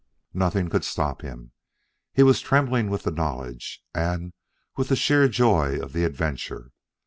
[0.33, 1.51] Nothing could stop him!
[2.11, 4.33] He was trembling with the knowledge, and
[4.75, 6.71] with the sheer joy of the adventure.